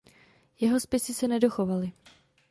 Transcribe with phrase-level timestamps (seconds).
[0.59, 1.91] Jeho spisy se nedochovaly.